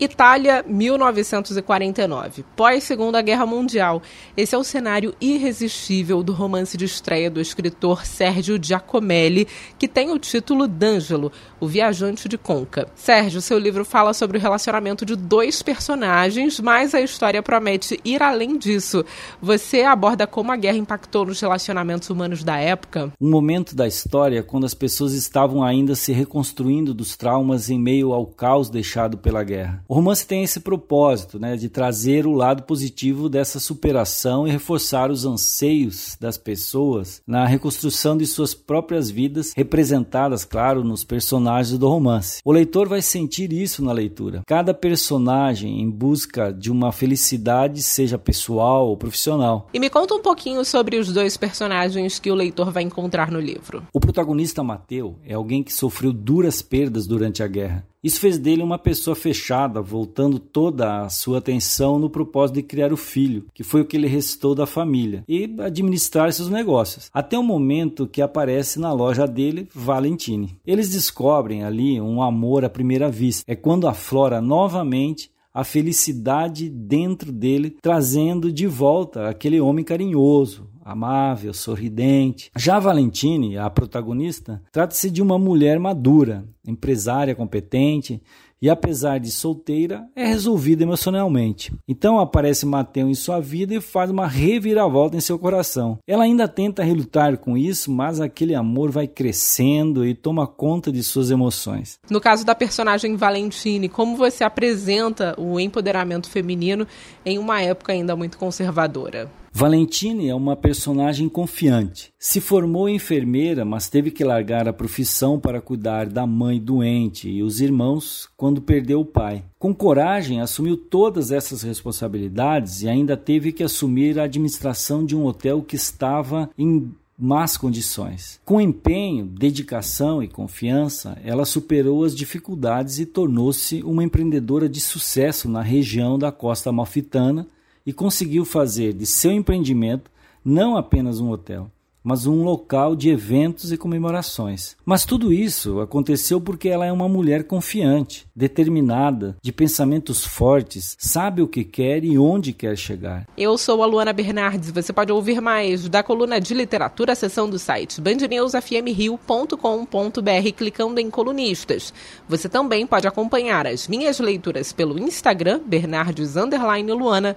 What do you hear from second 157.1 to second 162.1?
seção do site bandnewsfmrio.com.br clicando em colunistas.